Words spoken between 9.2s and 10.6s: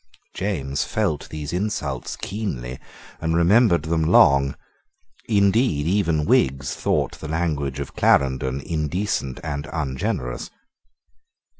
and ungenerous.